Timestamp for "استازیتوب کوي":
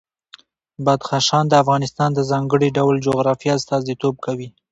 3.59-4.47